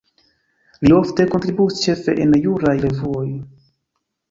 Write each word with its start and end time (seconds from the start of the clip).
Li 0.85 0.93
ofte 0.99 1.25
kontribuis 1.35 1.77
ĉefe 1.83 2.17
en 2.25 2.35
juraj 2.47 2.75
revuoj. 2.89 3.29